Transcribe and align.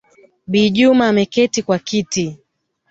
Bi 0.47 0.69
Juma 0.71 1.07
ameketi 1.07 1.63
kwa 1.63 1.79
kiti 1.79 2.37